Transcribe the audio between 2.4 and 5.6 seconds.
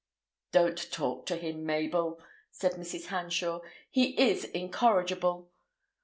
said Mrs. Hanshaw; "he is incorrigible.